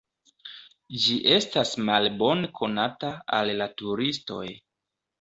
Ĝi 1.03 1.17
estas 1.35 1.75
malbone 1.91 2.51
konata 2.63 3.15
al 3.41 3.57
la 3.63 3.71
turistoj. 3.83 4.45